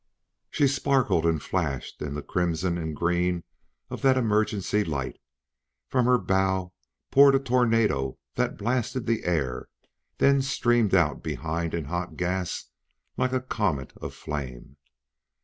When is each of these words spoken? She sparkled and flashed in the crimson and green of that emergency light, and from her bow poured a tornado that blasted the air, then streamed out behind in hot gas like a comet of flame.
She 0.49 0.67
sparkled 0.67 1.27
and 1.27 1.39
flashed 1.39 2.01
in 2.01 2.15
the 2.15 2.23
crimson 2.23 2.75
and 2.79 2.95
green 2.95 3.43
of 3.91 4.01
that 4.01 4.17
emergency 4.17 4.83
light, 4.83 5.13
and 5.17 5.21
from 5.89 6.05
her 6.07 6.17
bow 6.17 6.73
poured 7.11 7.35
a 7.35 7.39
tornado 7.39 8.17
that 8.33 8.57
blasted 8.57 9.05
the 9.05 9.25
air, 9.25 9.67
then 10.17 10.41
streamed 10.41 10.95
out 10.95 11.21
behind 11.21 11.75
in 11.75 11.85
hot 11.85 12.17
gas 12.17 12.65
like 13.15 13.31
a 13.31 13.41
comet 13.41 13.93
of 13.97 14.15
flame. 14.15 14.77